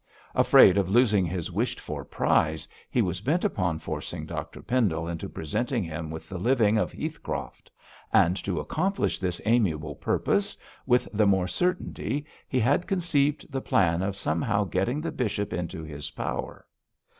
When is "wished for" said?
1.51-2.03